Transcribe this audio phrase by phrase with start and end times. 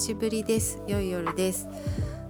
[0.00, 0.82] 久しぶりです。
[0.86, 1.68] 良い夜です。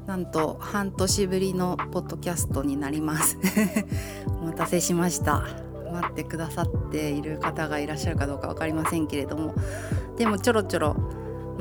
[0.04, 3.38] なんと半年ぶりのポッドキャストになります。
[4.42, 5.44] お待たせしました。
[5.92, 9.54] 待ってくださっている方がいらっしゃるかどうか分かりませんけれども。
[10.16, 10.96] でもちょろちょろ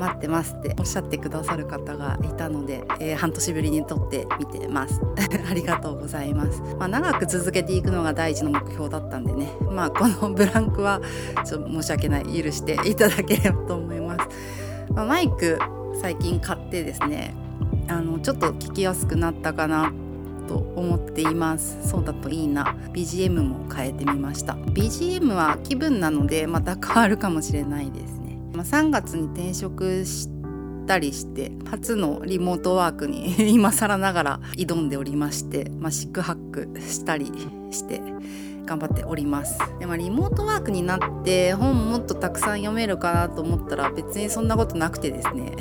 [0.00, 5.00] 待ってますっておっしゃってくださる方がいたので、えー、半年ぶりに撮ってみてます。
[5.48, 9.52] ありがとうございます、まあ、長く続けていくのが第一の目標だったんでね。
[9.70, 11.00] まあこのブランクは
[11.46, 12.24] ちょっと申し訳ない。
[12.24, 15.56] 許していただければと思います、まあ、マイク
[16.00, 17.34] 最近買ってですね
[17.88, 19.92] あのちょっと聞きやすくなったかな
[20.48, 21.88] と思っています。
[21.88, 22.74] そうだといいな。
[22.92, 24.54] BGM も変えてみました。
[24.54, 30.28] BGM は気分なのでまた変わるかもしれないですね、まあ、3月に転職し
[30.86, 37.30] たりして初のリモートワークに 今更ながら挑んでおりまして、まあ、シックハックしたり
[37.70, 38.00] して
[38.70, 39.58] 頑張っております。
[39.80, 45.56] で、まあ、リモートワークになって本もっとたくさん読めるかなと思ったら別にそんなことなくてですね。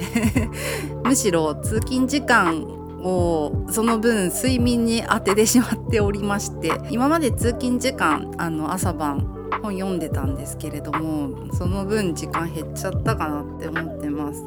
[1.03, 2.67] むしろ通勤時間
[3.01, 14.43] をその分睡眠に当ててしまっておりまして今まで通勤時間あの朝晩本読んでたんですけれどもその分時間減っちゃったかなって思ってます、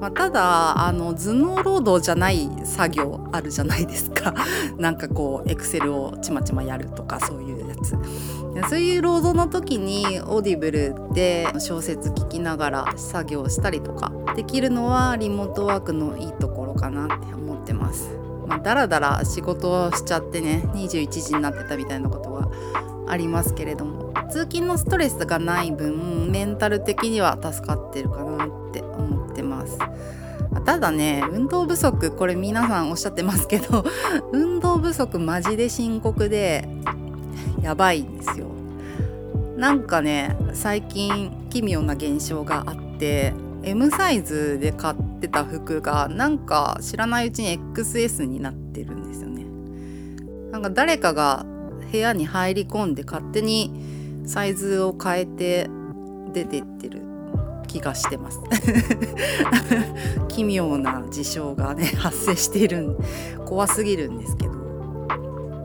[0.00, 4.34] まあ、ただあの頭脳労働じゃない作業あるじゃないですか。
[4.76, 7.96] なんかこうエクセルをちまちまやるとかそういうつ
[8.68, 18.10] そういう労働の時にオーディブルで小説聞きながら作業したりとかできるのはリモートワークのいいところかなって思ってます。
[18.46, 22.48] まあ、だらだら仕事をしちゃってね21時になってたみたいなことが
[23.06, 29.78] ありますけれども通勤のストレスがない分メンタル的には助かってるかなって思ってます
[30.64, 33.84] ただね運動不足これ皆さんおっしゃってますけど
[34.32, 36.68] 運動不足マジで深刻で
[37.62, 38.46] やばいんですよ。
[39.56, 43.34] なんかね最近奇妙な現象があって
[43.64, 49.44] M サイズで買ってた服がなんか知らないうちに XS になってるんですよね。
[50.52, 51.44] なんか誰かが
[51.90, 55.68] 部屋に入り込んで勝手にサイズを変えて
[56.32, 57.02] 出てってる
[57.66, 58.40] 気がしてます。
[60.28, 62.96] 奇妙な事象がね発生している
[63.44, 64.57] 怖すぎるんですけど。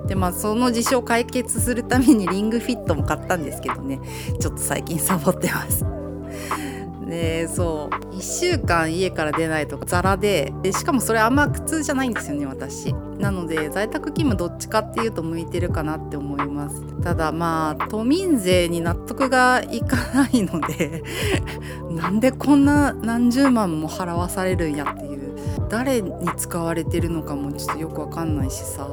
[0.07, 3.99] でまあその事象を解決するために リングフィットも買ったんですけどね。
[4.39, 5.85] ちょっと最近サボってます。
[7.07, 8.15] でそう。
[8.15, 10.53] 1週間家から出ないとかザラで。
[10.61, 12.93] でしかもそれあんま苦痛じゃないんですよね私。
[13.19, 16.81] なので在宅勤務どっちかっていうと向いてるかなって思います。
[17.01, 21.03] ただまあ都民税に納得がいかないので
[21.91, 25.33] なんでこんな何十万も払わされるんやっていう。
[25.69, 28.87] 誰に使われてるのかもちょっとよくわかんないしさ。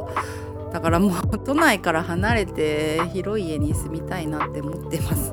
[0.72, 5.32] だからもう都内から離れて広い家に住みたいなって思ってます。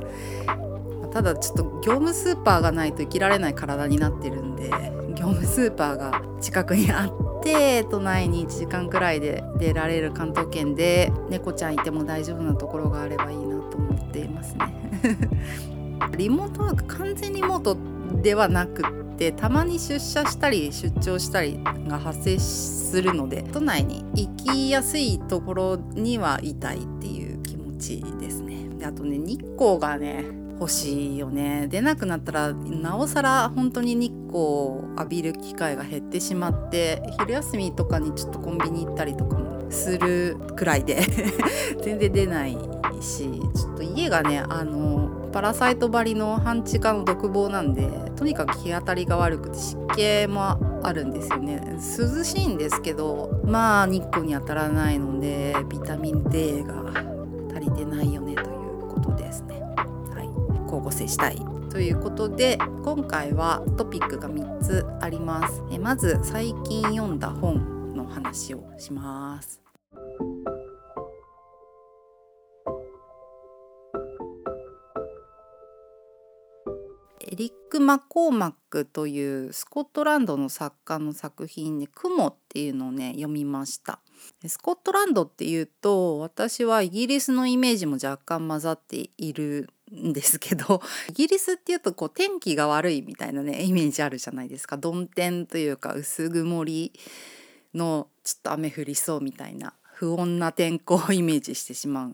[1.12, 4.70] ただちょっと業務スーパーがないと生きられない体になってるんで
[5.16, 14.74] 業務スーパーが近くにあって都内に1時間くらいで出られる関東圏で猫ちゃんいても大丈夫なところがあればいいなと思っていますね。
[16.18, 17.78] リモートワーク完全リモート
[18.22, 18.84] ではなく
[19.18, 28.70] ってたまに出社したり出張したりが発生するので都内に行きやすいところにはいたいっていう気持ちですね。
[28.78, 30.24] であとね日光がね
[30.60, 31.68] 欲しいよね。
[31.68, 41.02] 出なくなったらなおさら本当に日光を浴びる機会が減ってしまって昼休みとかにちょっとコンビニ行ったりとかもするくらいで
[41.84, 42.58] 全然出ない
[43.02, 45.06] しちょっと家がねあの
[45.38, 51.62] パラサイト張りの半地下の独房なんでとにかく日当たりが悪くて湿気もあるんですよね。
[51.96, 56.92] 涼しいんですけどまあ日光に当たらないのでビタミン D が
[57.53, 59.62] 足りてないよねということですね。
[59.62, 60.64] はい。
[60.64, 61.38] 交互接したい。
[61.69, 65.62] ということで今回はトピックが3つあります。
[65.69, 69.67] えまず最近読んだ本の話をします。
[77.29, 84.00] エリック・マコーマックというスコットランドの作家の作品で「雲」っていうのをね読みました。
[84.47, 96.94] スコットランドっていうと私はイギリスのイメージも若干混ざっているんですけど イギリスっていうとこう天気が悪いみたいなねイメージあるじゃないですか曇天というか薄曇り
[97.74, 102.09] のちょっと雨降りそうみたいな不穏な天候をイメージしてしま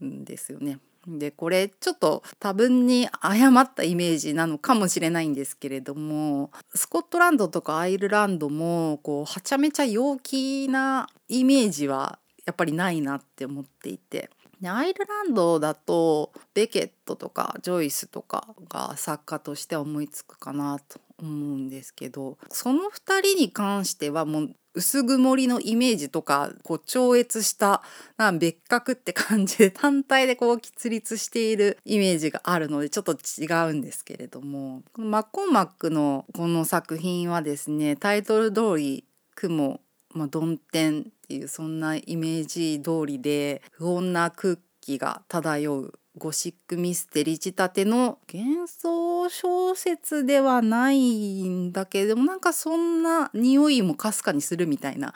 [0.00, 0.78] うんですよね。
[1.06, 14.30] でこれちょっと多分に誤ったイメージなのかもしれないんですけれどもスコットランドとかアイルランドもこうはちゃめちゃ陽気なイメージはやっぱりないなって思っていて。
[14.60, 21.00] でアイルランドだとベケットとかジョイスとかが作家として思いつくかなと。
[21.24, 27.82] 思うんですけどその2人に関してはもう薄曇りのイメージとかこう超越した
[28.16, 39.04] な別格って感じで 単体でこう喫立しているイメージがあるのでちょっと違うんですけれどもこのマッコーマックのこの作品はですねタイトル通り
[39.34, 39.80] 雲
[40.14, 55.14] まあ、曇天っていうそんなイメージ通りで不穏な空気が漂うゴシックミステリー仕立ての幻想小説ではないんだけどもなんかそんな匂いもかすかにするみたいな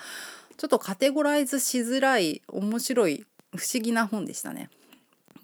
[0.56, 4.70] ちょっとカテゴライズしづらい面白い不思議な本でしたね。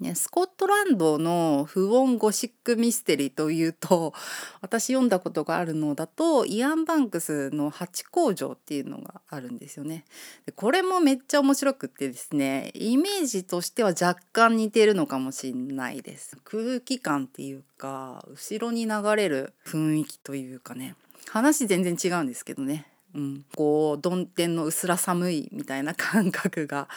[0.02, 4.12] ね、スコットランドの不穏ゴシックミステリーというと
[4.60, 10.04] 私読んだことがあるのだとイアン・バンクスの「八工場」っていうのがあるんですよね。
[10.44, 16.36] でこれもめっちゃ面白くってですねイメージとしては若干似てるのかもしれないです。
[16.44, 20.96] 空気感っていうか後ろに流れる雰囲気というかね
[21.28, 22.88] 話全然違うんですけどね。
[23.14, 26.88] うん、こう曇天の薄ら寒いみたいな感覚が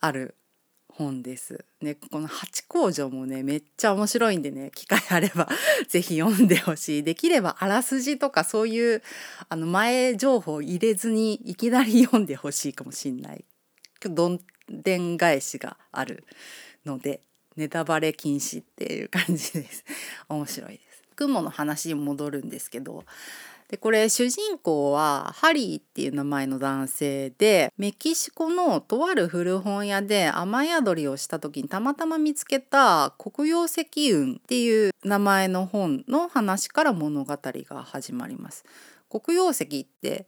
[0.00, 0.36] ある
[0.96, 1.64] 本です。
[1.80, 5.48] ね、この八工場もねめっちゃ面白いんでね機会あれば
[5.88, 9.02] 是非読んでほしいできればあらすじとかそういう
[9.48, 13.44] あの前情報入れずにいきなり読んでほしいかもしんない
[14.00, 16.24] どんでん返しがある
[16.84, 17.20] ので
[17.56, 19.84] ネタバレ禁止っていう感じです
[20.28, 21.02] 面白いです。
[21.16, 23.04] 雲の話に戻るんですけど
[23.68, 38.64] でこれ主人公はハリーっていう名前の男性でメキシコのとある古本屋で雨宿りをした時にたまたま見つけた黒曜石雲っていう名前の本の話から物語が始まります。
[39.08, 40.26] 黒曜石って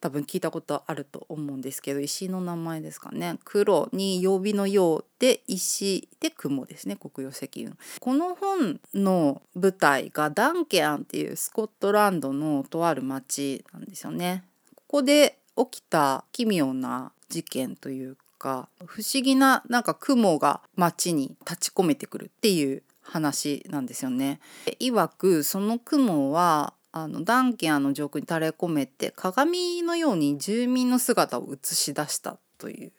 [0.00, 3.38] 多分聞いたことあると思うんですけど石の名前ですかね。
[3.44, 6.96] 黒に曜日のようで石で雲ですね。
[6.96, 14.44] 黒曜石雲この本の舞台がダンケアンっていうスコットランドのとある町なんですよね。
[14.74, 24.40] ここで起きた奇妙な事件というか不思議ななんか雲が町に立ち込めてくるっていう話なんですよね。
[24.78, 32.92] いわくその雲はあのダンケアの上空に垂れ込めて鏡のように住民の姿を映し出したという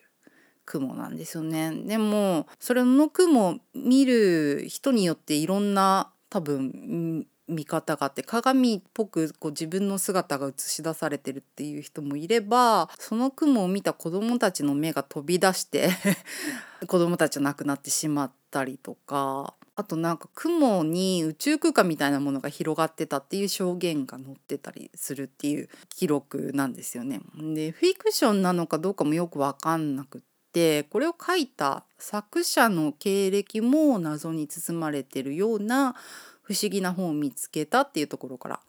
[0.65, 1.71] 雲なんですよね。
[1.71, 15.89] でもそれの雲を見る人によっていろんな多分見方があって鏡っぽくこう自分の姿が映し出されてるっていう人もいればその雲を見た子どもたちの目が飛び出して
[16.85, 27.21] 子どもたちは亡くなってしまったりとかあとなんか雲に宇宙空間みたいなものが広がってたっていう証言が載ってたりするっていう記録なんですよね。
[27.37, 30.21] でフィクションなのかどうかもよく分かんなくっ
[30.51, 35.93] てこれを書いた作者の経歴も謎に包まれてるような
[36.41, 38.59] 不思議な本を見つけたっていうところから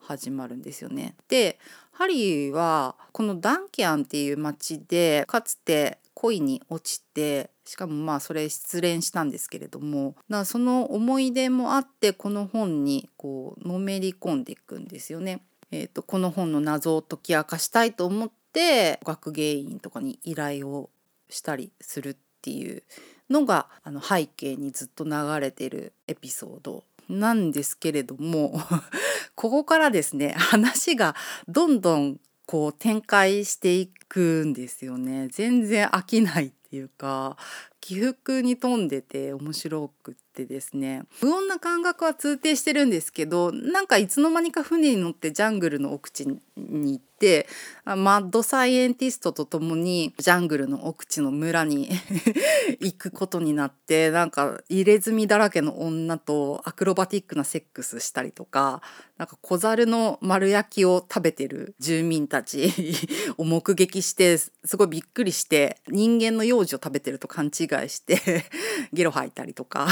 [0.00, 1.14] 始まるんですよね。
[1.28, 1.58] で
[1.92, 15.42] ハリーはこのダンキャンっていう町でかつて恋に落ちてしかもまあそれ失恋したんですけれどもだその思い出もあってこの本にこうのめり込んでいくんですよね。
[15.70, 20.90] えーと、この本の謎を解き明かしたいと思って学芸員とかに依頼を
[21.30, 22.82] したりするっていう
[23.30, 28.60] のがあの背景にずっと流れてるエピソードなんですけれども
[29.34, 31.16] ここからですね話が
[31.48, 37.36] どんどんこう展開していくんですよね全然飽きないっいうか
[37.82, 41.02] 起伏に富んでて面白くってですね。
[41.10, 47.46] 不穏な感覚は通底してるんですけどなんかいつの間にか船に乗ってジャングルの奥地に行って
[47.84, 51.90] マッドサイエンティストと共にジャングルの奥地の村に
[52.80, 58.80] 行くことになってなんか入れ墨だらけの女とアクロバティックなセックスしたりとか
[59.18, 62.72] なんか小猿の丸焼きを食べてる住民たち
[63.38, 68.44] を目撃してすごいびっくりして人間の幼児を食べてると勘違いして
[68.92, 69.88] ゲロ吐いたりとか。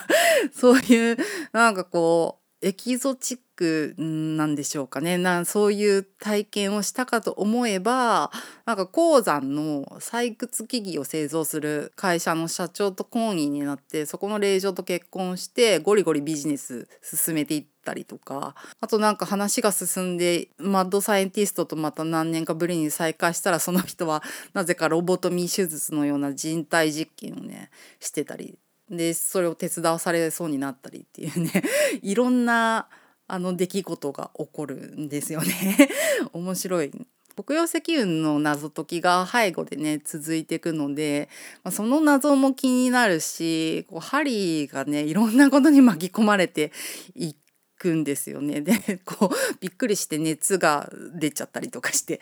[0.54, 1.16] そういう
[1.52, 5.16] なんかこうエキゾチックなんでしょうかね。
[5.16, 8.30] なそういう体験をしたかと思えば
[8.66, 24.22] なんか鉱山の採掘機器を製造する会社の社長と婚姻になってそこの令嬢と結婚してゴリゴリビジネス進めていったりとかあとなんか話が進んでマッドサイエンティストとまた何年かぶりに再会したらその人は
[24.54, 28.58] なぜかロボトミー手術のような人体実験をねしてたり。
[28.88, 31.62] でそれを手伝わされそうになったりっていうね
[32.02, 32.88] いろんな
[33.28, 35.88] あの出来事が起こるんですよね。
[36.34, 36.90] 面白い。
[37.36, 41.28] 黒曜石雲の謎解きが背後でね続いていくので、
[41.62, 46.72] まあ、その謎も気になるしこうハリーがねいろんなことに巻き込まれて
[47.14, 47.32] い
[47.80, 48.60] くんですよね。
[48.60, 52.20] でこうびっくりして熱が出ちゃったりとかして、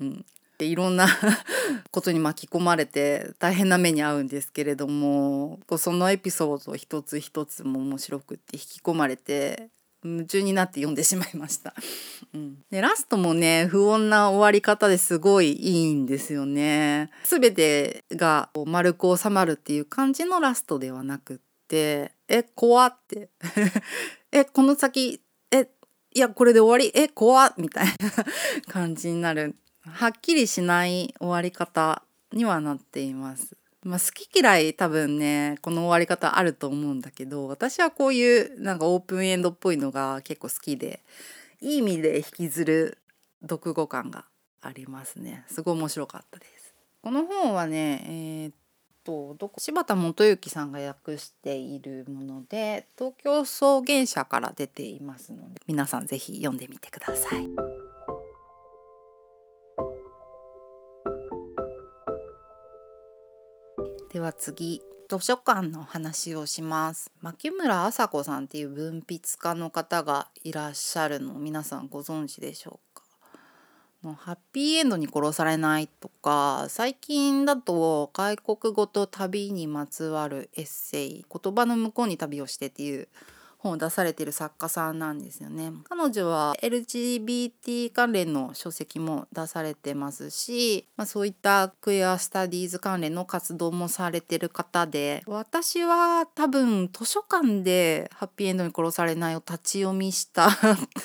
[0.00, 0.24] うん、
[0.56, 1.06] でいろんな
[1.92, 9.68] ことに巻き込まれて大変な目に遭うんですけれどもそのエピソード一つ一つも面白くって引き込まれて
[10.02, 11.74] 夢中になって読んでしまいました。
[12.34, 17.10] うん、でラストもね不穏な終わり方ですごいいいんですよね。
[17.24, 21.36] 全てが丸く収まるっていう感じのラストではなくっ
[21.68, 23.30] てえ怖って
[24.34, 25.20] えこの先
[25.52, 25.68] え
[26.12, 26.90] いやこれで終わり？
[27.00, 27.92] え怖みたいな
[28.66, 29.54] 感じになる。
[29.82, 33.56] はっきりしない終わり方にはなっています。
[33.84, 41.00] まあ、好き嫌い多分ねこの終わり方あると思うんだけど私はこういうなんかオープンエンドっぽいのが結構好きで
[41.60, 42.98] いい意味で引きずる
[43.42, 44.24] 読後感が
[44.62, 45.44] ありますね。
[45.46, 46.74] すごい面白かったです。
[47.02, 48.54] この本はねえー、っ
[49.04, 49.60] とどこ？
[49.60, 57.48] 柴田元幸さんが訳しているもので東京草原社から出ていますので皆さん是非読んでみてください。
[64.12, 64.80] では次
[65.10, 67.10] 図書館の話をします。
[67.20, 72.93] 牧村麻子さんっていう文筆家の方がいらっしゃるの皆さんご存知でしょうか？
[74.12, 83.08] ハッピーエンドに殺されないとか最近だと外国語と旅にまつわるエッセイ言葉の向こうに旅をしてっていう
[83.64, 85.72] 本を出されてる作家さんなんですよね。
[85.88, 100.50] 彼女は LGBT 関連の書籍も出されてますし、まあ、そういったクエアスタディーズ関連の活動もされてる方で私は多分図書館で「ハッピーエンドに殺されない」を立ち読みした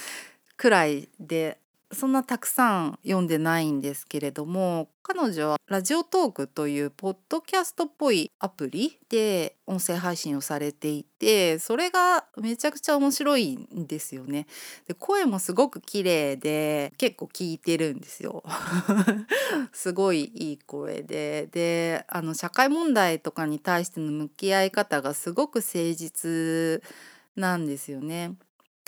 [0.57, 1.57] くらいで
[1.91, 14.45] そんなたくさん読んでないんですけれども彼女はラジオトークというポッドキャストっぽいアプリで音声配信をされていてそれがめちゃくちゃ面白いんですよね。
[14.87, 18.43] で声もすごく綺麗で結構聞いてるんですよ。
[19.73, 26.83] すごいいい声でであの社会問題とかに対しての向き合い方がすごく誠実
[27.35, 28.35] なんですよね。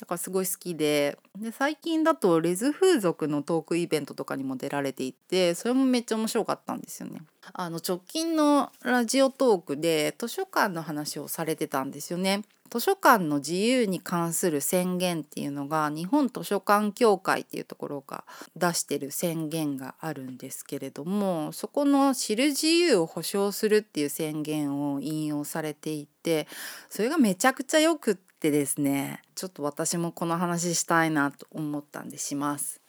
[0.01, 7.21] だからすごい好きでで最近だとレズ風俗のトークイベントとかにも出られていてそれもめっちゃ面白かったんですよね。
[7.53, 12.41] あの直近のラジオトークで図書館の話をされてたんですよね。
[12.71, 18.23] 図書館の自由に関する宣言っていうのが日本図書館協会っていうところが
[18.55, 26.47] 出してる宣言があるんですけれどもそこの知る自由を保障するっていう宣言を引用されていて
[26.89, 32.81] それがめちゃくちゃよくってですねちょっと私もこの話したいなと思ったんでします。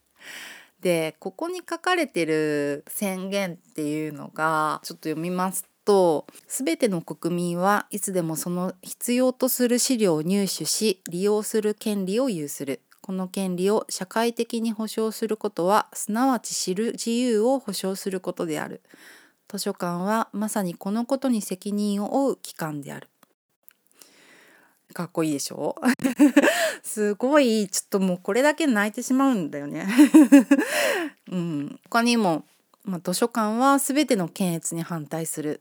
[0.80, 12.82] でここに書かれてる宣言っていうのがちょっと読みますと全ての国民はいつでもその必要とする資料を入手し利用する権利を有する。
[13.00, 18.82] この権利を社会的に保障することはすなわち知る自由を保障することである。
[19.48, 23.08] 図書館はまさにこのことに責任を負う機関である。
[24.96, 25.76] かっこいいでしょ？
[26.82, 29.86] すごいちょっともうこれだけ泣いてしまうんだよね。
[31.30, 32.46] うん、他にも、
[32.82, 35.60] まあ、図書館は全ての検閲に反対する。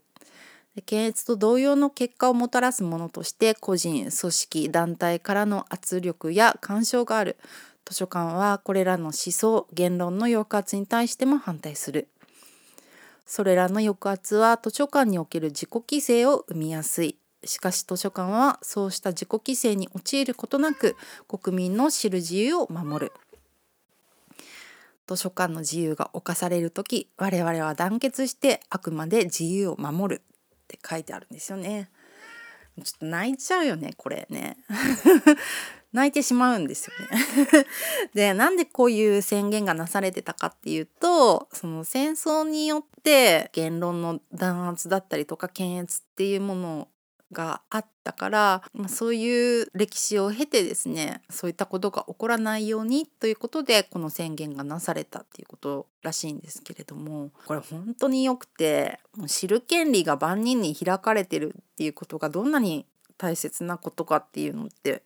[0.85, 7.35] 検閲と同様の結果をもたらすものとして個人組織団体からの圧力や干渉がある。
[7.83, 12.07] 図書館はこれらの思想言論の抑圧に対しても反対する。
[13.25, 17.17] それらの抑圧は図書館における自己規制を生みやすい。
[17.45, 20.95] しかし図書館はそうした自己規制に陥ることなく
[21.27, 23.13] 国民の知る自由を守る。
[25.07, 30.21] 図書館の自由が侵される時我々は団結してあくまで自由を守る。
[30.65, 31.89] って書いてあるんですよね。
[32.83, 34.57] ちょっと泣いちゃうよねこれね。
[35.93, 37.65] 泣いてしまうんですよね。
[38.13, 46.87] でなんでこういう宣言がなされてたかっていうとその戦争によって言論の弾圧だったりとか検閲っていうもの
[47.35, 62.85] があったから、まあ、そういう歴史を経てですねそういったことが起こらないようにということでこの宣言がなされたっていうことらしいんですけれどもこれ本当によくてもう知る権利が万人に開かれてるっていうことがどんなに
[63.17, 65.03] 大切なことかっていうのって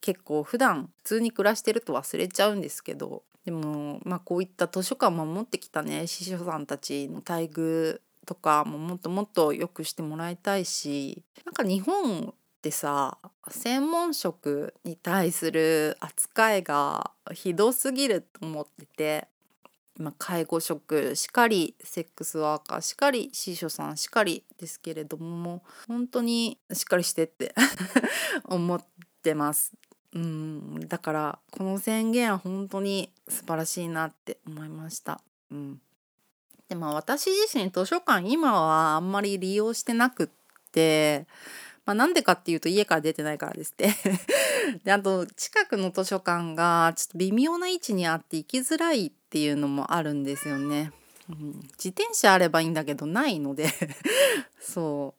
[0.00, 13.16] 結構普段普通に暮らしてると忘れちゃうんですけどでもまあこういった図書館を守ってきたね司書さんたちの待遇とかももっともっと良くしてもらいたいしなんか日本ってさ
[13.48, 19.28] 専門職に対する扱いがひどすぎると思ってて
[19.98, 27.54] 今介護職しかりセックスワーカーしかり司書さんしかりですけれども本当にしっかりしてって
[28.44, 28.84] 思っ
[29.22, 29.72] てます。
[30.14, 35.20] うんだからこの宣言は本当に素晴らしいなって思いました。
[35.50, 35.80] うん、
[36.68, 40.28] でまあ私自身図書館今はあんまり利用してなくっ
[40.72, 41.26] て
[41.88, 43.88] まあ、なんでかっていうと家から出てないからですって
[44.84, 50.92] であと近くの図書館がちょっと微妙な位置にあって行きづらいっていうのもあるんですよね。
[51.30, 53.70] うん、自転車あればいいんだけどないので
[54.60, 55.14] そ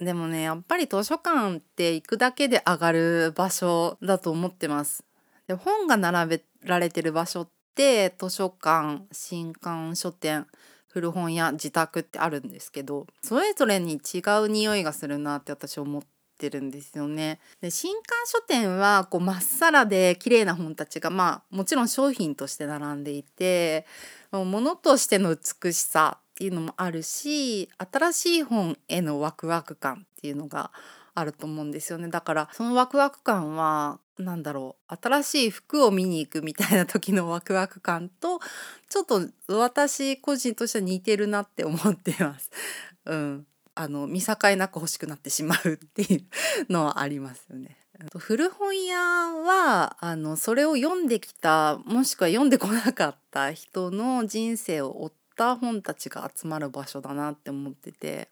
[0.00, 5.04] うでもねやっぱり図書館って行くだけで上がる場所だと思ってます。
[5.46, 10.46] で本が並べられてる場所って図書館新刊書店
[10.88, 16.02] 古本屋自宅ってあるんですけどそれぞれに違う匂いがするなって私思っ
[16.38, 17.40] てるんですよね。
[17.60, 23.86] で新刊書店はこうまっさらで綺麗な本たちがまあもちろん商品として並んでいて
[24.30, 30.70] 物としての美しさっていうのもあるし新しい本へのワクワク感っていうのが
[31.14, 38.40] あると思うんですよねだからそのワクワク感は何だろう新しい服を見に行くみたいな時のワクワク感と
[38.88, 42.50] ちょっと私個人としては似てるなって思っています。
[43.06, 47.76] うん、あの見境なく欲しくなってしまうっていうのはありますよね。
[48.18, 58.28] 古本屋はあのそれを読んできたもしくは読んでこなかった人の人生を追った本たちが集まる場所だなって思ってて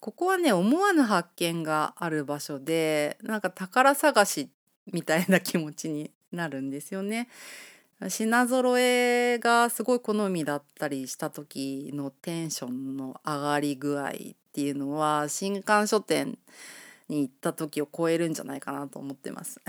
[0.00, 4.50] ここはね思わぬ発見がある場所でなんか宝探し
[4.92, 7.28] みたいな気持ちになるんですよね。
[8.08, 14.12] 品揃えがすごい好みだったりした時のテンションの上がり具合っ
[14.52, 16.38] ていうのは新刊書店
[17.08, 19.60] に行った時を超えるんじゃないかなと思ってます。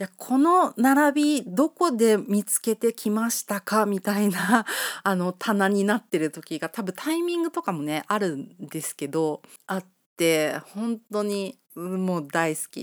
[0.00, 4.64] やこの並びどこで見つけてきましたかみたいな
[5.04, 9.84] あの棚になってる時が多分タイミングとかもねあるんですけどあっ
[10.16, 12.82] て本当にもう大好き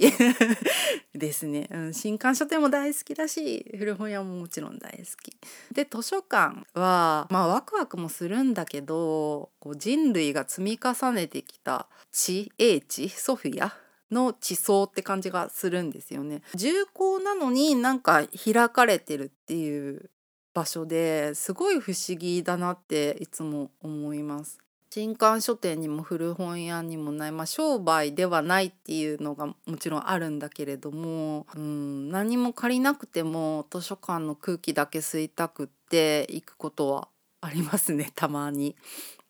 [1.16, 5.36] ですね、うん、新刊書店も大好きだし古本屋ももちろん大好き。
[5.74, 20.10] で図書館はまあワクワクもするんだけどこう人類が積み重ねてきた地英知ソフィアの地層って感じがするんですよね重厚なのになんか開かれてるっていう
[20.54, 37.10] 場所ですごい不思議だなっていつも思います新刊書店にも古本屋にもない、まあ、商売ではないっていうのがもちろんあるんだけれども、うん、何も借りなくても図書館の空気だけ吸いたくって行くことは
[37.42, 38.76] ありますねたまに。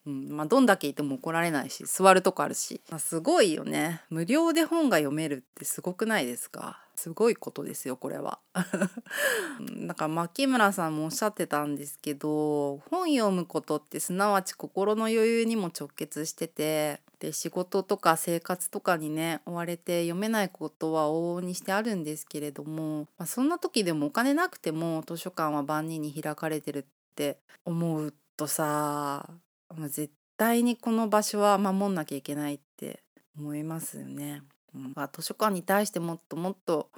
[0.08, 4.00] うんまあ、どんだけいても怒られないし座るとこあるし、まあ、すごいよね。
[4.08, 6.80] 無料で本が読めるってすごくないですか？
[6.96, 8.38] すごいことですよこれは。
[9.60, 29.28] なんか牧村さんもおっしゃってたんですけど本読むことってすなわち心の余裕にも直結しててで仕事とか生活とかにね追われて読めないことは往々にしてあるんですけれども、まあ、そんな時でもお金なくても図書館は万人に開かれてるって思うとさ
[29.76, 33.02] もう絶対にこの場所は守んなきゃいけないって
[33.38, 34.42] 思いますよね。
[34.72, 36.90] まあ、図書館に対してもっともっと、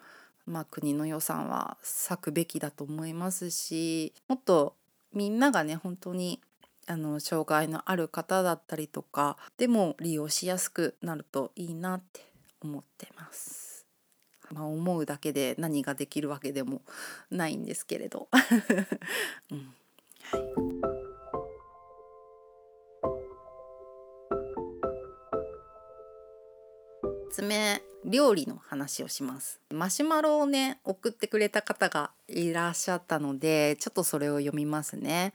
[0.47, 4.75] まあ、国の予算は割くべきだと思いますしもっと
[5.15, 6.41] みんながね本当に
[6.87, 12.27] あの障害のある方だったりとかでも利用しやすくなるといいなって
[12.61, 13.87] 思ってます。
[14.51, 16.83] まあ、思うだけで何ができるわけでも
[17.31, 18.29] ないんですけれど。
[19.53, 19.75] うん
[20.23, 20.90] はい
[27.41, 29.61] つ目料理の話をします。
[29.71, 35.33] マシュマロをね送ってくれた方がいらっしゃったのでちょっとそれを読みますね。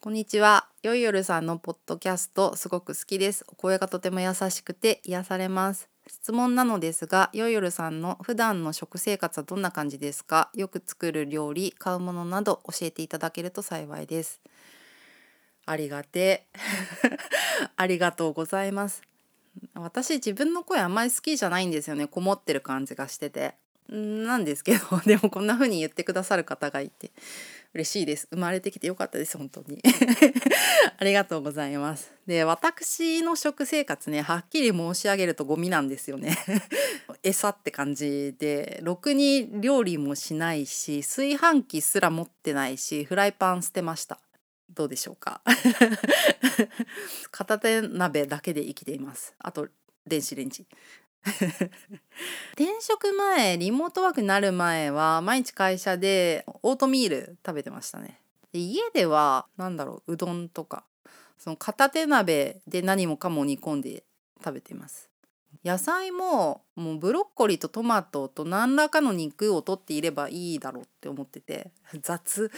[0.00, 0.66] こんにちは。
[0.82, 3.44] よいよるさんのポッドキャストすごく好きです。
[3.48, 5.88] お声がとても優しくて癒されます。
[6.08, 10.50] 質問なのですがよいよるさんの普段の食生活はどんな感じですか？
[10.54, 14.40] よく作る料理買うものなど教えていただけると幸いです。
[15.66, 16.48] ありがて
[17.76, 19.02] ありがとうございます。
[19.74, 22.06] 私自分の声あんまり好きじゃないんですよね。
[22.06, 23.54] こもってる感じがしてて。
[23.88, 27.12] なんですけど でもこんな風に言ってくださる方がいて
[27.72, 28.26] 嬉しいです。
[28.30, 29.82] 生まれてきてよかったです本当に。
[30.98, 32.10] ありがとうございます。
[32.26, 36.36] で私の食生活ねはっきり申し上げるとゴミなんですよね。
[37.22, 38.80] 餌って感じで。
[38.82, 44.18] ろくに料理もしないし炊飯器すら持ってないしフライパン捨てました。
[44.76, 45.40] どうでしょうか？
[47.32, 49.34] 片手鍋だけで生きています。
[49.38, 49.68] あと
[50.06, 50.66] 電子レンジ。
[52.52, 58.20] 転職前リモートワークになる前は毎日会社でオートミール食べてましたね。
[58.52, 60.84] で家では何だろううどんとか
[61.38, 64.04] その片手鍋で何もかも煮込んで
[64.44, 65.08] 食べています。
[65.66, 72.52] 野菜ももうブロッコリーとトマトと何らかの肉を取っていればいいだろうって思ってて 雑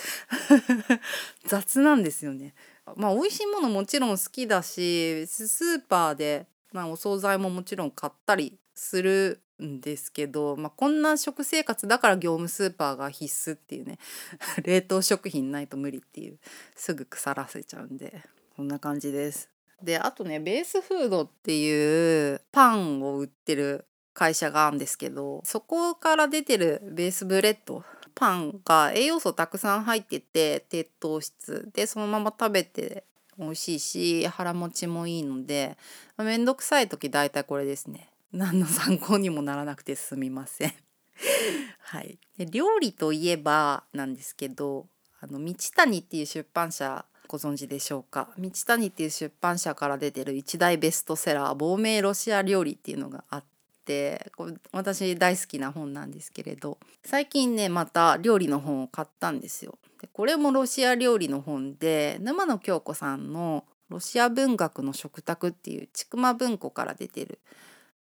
[1.46, 2.54] 雑なんですよね。
[2.96, 13.98] まあ美味しいものもちろん好きだしスーパーで、まあ、お惣菜ももちろん買ったりするんですけど、まあ、こんな食生活だから業務スーパーが必須っていうね
[14.64, 16.38] 冷凍食品ないと無理っていう
[16.76, 18.22] すぐ腐らせちゃうんで
[18.54, 19.48] こんな感じです。
[19.82, 31.70] であとねベースフードっていうパンを売ってる会社があるんですけどそこから出てるベースブレッドパンが栄養素たくさん入ってて低糖質。
[31.72, 33.04] でそのまま食べて
[33.38, 35.78] 美味しいし腹持ちもいいので
[36.18, 38.10] めんどくさい時大体これですね。
[38.32, 40.74] 何の参考にもならなくてすみません。
[41.78, 44.88] はい、で料理といえばなんですけど
[45.20, 48.30] あの道谷っていう出版社ご存知でしょうか？
[48.38, 53.44] 道谷っていう出版社から出てる一大ベストセラー「亡命ロシア料理」っていうのがあっ
[53.84, 59.78] てこれ私大好きな本なんですけれど最近ねまた料理の本を買ったんですよ。
[60.00, 67.38] でこれもロシア料理の本で沼野京子さんの「ロシア文学の食卓」っていう千曲文庫から出てる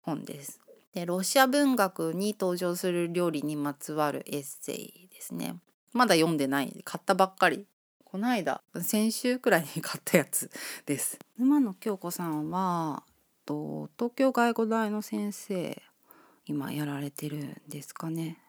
[0.02, 0.60] 本です。
[0.94, 5.56] でロシア文学に登場する料理にまつわるエッセイですね。
[5.94, 7.66] まだ読んでない買ったばっかり
[8.12, 10.50] この間先週くらいに買ったやつ
[10.88, 13.04] です沼野京子さんは
[13.46, 15.80] と東京外語大の先生
[16.48, 18.40] 今やられてるんですかね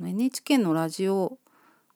[0.00, 1.36] NHK のラジオ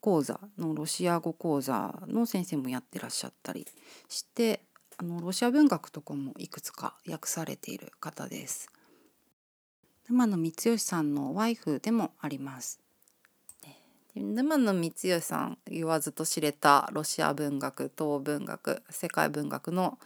[0.01, 3.67] 講座のロシア語講座の先生もやってらっしゃったり
[4.11, 4.61] して
[4.99, 8.69] あのロシア文学とかもいくつか訳されている方です。
[10.11, 12.81] 沼野光義さんのワイフでもあります。
[14.15, 19.99] 沼野光義さん言わずと知れたロシア文学東文学世界文学の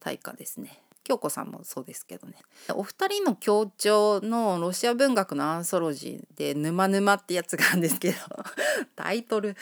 [0.00, 0.80] 大家ですね。
[1.02, 2.34] 京子さんもそうですけどね。
[2.74, 8.16] お二人の協調のロシア文学のアンソロジーで「沼沼」ってやつがあるんですけど
[8.96, 9.56] タイトル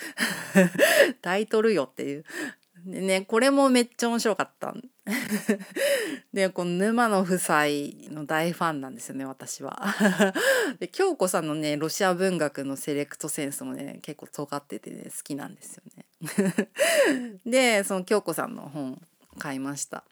[1.23, 2.25] タイトルよっていう。
[2.87, 4.75] でねこれもめっちゃ面白かった
[6.33, 7.65] でこの沼の夫妻
[8.11, 9.95] の大ファンなんですよね私は。
[10.79, 16.07] で京子さんのねロシア文学のセレクトセンスもね結構尖っててね好きなんですよね。
[17.45, 19.01] でその京子さんの本
[19.39, 20.05] 買いました。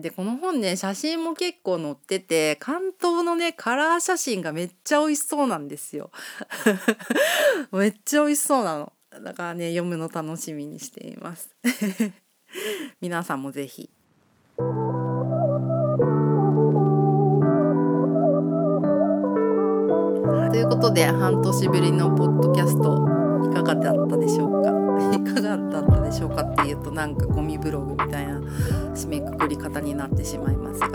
[0.00, 6.10] でこの本ね写真も結構載ってて関東のねカラー写真がめっちゃ美味しそうなんですよ。
[7.70, 8.92] めっちゃ美味しそうなの。
[9.22, 11.54] だからね読むの楽しみにしています。
[13.02, 13.90] 皆さんもぜひ
[20.50, 23.06] ということで半年ぶりのポッドキャスト
[23.48, 24.70] いかがだったでしょうか？
[25.14, 28.40] いかがだったでしょうかっていうとなんかゴミブログみたいな
[28.94, 30.88] 締めくくり方になってしまいますが。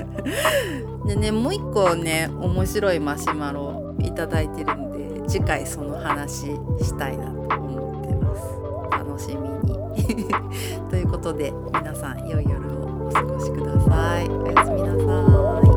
[1.06, 6.46] でねもう一個ね面白いマシュマロいただいてるんで次回その話
[6.80, 7.99] したいなと思って。
[8.90, 10.28] 楽しみに。
[10.90, 14.28] ということで皆さん良い夜をお過ごしください。
[14.28, 15.69] おやすみなさい。